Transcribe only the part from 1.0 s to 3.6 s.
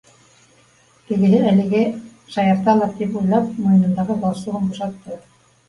Тегеһе әлегә шаярталыр тип уйлап,